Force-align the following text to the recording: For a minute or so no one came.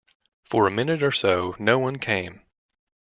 For 0.45 0.65
a 0.65 0.71
minute 0.71 1.03
or 1.03 1.11
so 1.11 1.55
no 1.59 1.77
one 1.77 1.99
came. 1.99 2.41